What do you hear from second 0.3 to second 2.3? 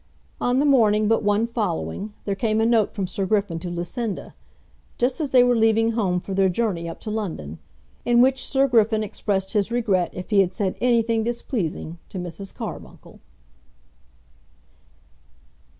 On the morning but one following,